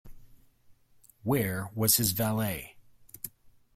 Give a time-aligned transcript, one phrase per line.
[1.21, 2.75] Where was his valet?